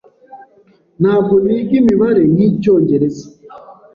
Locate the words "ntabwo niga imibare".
1.01-2.23